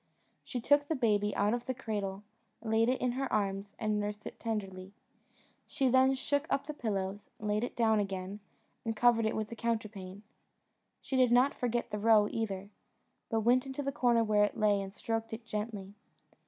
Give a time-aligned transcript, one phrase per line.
[0.43, 2.23] She took the baby out of the cradle,
[2.63, 4.93] laid it in her arms, and nursed it tenderly.
[5.67, 8.39] She then shook up the pillows, laid it down again,
[8.83, 10.23] and covered it with the counterpane.
[11.01, 12.71] She did not forget the roe either,
[13.29, 15.93] but went into the corner where it lay, and stroked it gently.